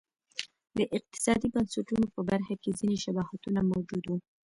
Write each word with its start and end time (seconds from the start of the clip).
د 0.77 0.79
اقتصادي 0.97 1.47
بنسټونو 1.55 2.05
په 2.13 2.21
برخه 2.29 2.53
کې 2.61 2.69
ځیني 2.79 2.97
شباهتونه 3.05 3.59
موجود 3.71 4.03
و. 4.07 4.11